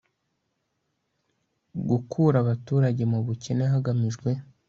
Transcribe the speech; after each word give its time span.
gukura 1.89 2.35
abaturage 2.43 3.03
mu 3.11 3.17
bukene 3.25 3.63
hagamijwe 3.73 4.29